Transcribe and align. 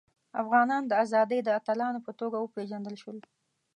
افغانان 0.41 0.83
د 0.87 0.91
ازادۍ 1.03 1.39
د 1.43 1.49
اتلانو 1.59 1.99
په 2.05 2.11
توګه 2.19 2.37
وپيژندل 2.39 2.95
شول. 3.01 3.17